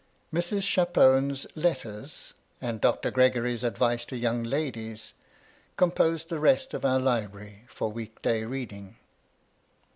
[0.33, 0.61] "Mrs.
[0.63, 3.11] Chapone's Letters" and" Dr.
[3.11, 5.13] Gregory's Advice to Young Ladies"
[5.77, 8.97] composed the rest of our library for week day reading.